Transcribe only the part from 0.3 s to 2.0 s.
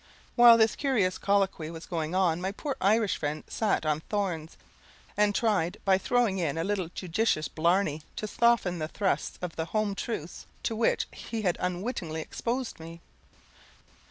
While this curious colloquy was